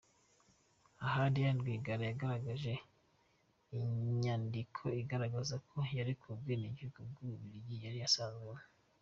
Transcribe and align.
Aha 1.05 1.21
Diane 1.33 1.59
Rwigara 1.61 2.03
yagaragaje 2.09 2.73
inyandiko 3.77 4.83
igaragaza 5.01 5.55
ko 5.69 5.77
yarekuye 5.97 6.33
ubwenegihugu 6.35 6.99
bw’u 7.09 7.27
Bubiligi 7.31 7.75
yari 7.85 7.99
asanganywe 8.07 8.57